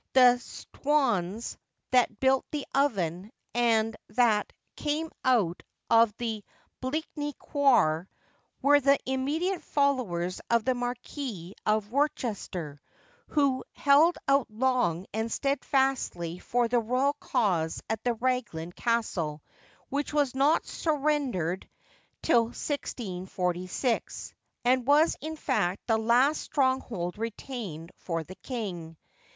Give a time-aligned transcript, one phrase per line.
[0.13, 1.57] The 'stwons'
[1.91, 6.43] that 'built the oven,' and that 'came out of the
[6.81, 8.07] Bleakney quaar,'
[8.63, 12.81] were the immediate followers of the Marquis of Worcester,
[13.27, 19.43] who held out long and steadfastly for the Royal cause at Raglan Castle,
[19.89, 21.69] which was not surrendered
[22.23, 24.33] till 1646,
[24.65, 28.97] and was in fact the last stronghold retained for the King.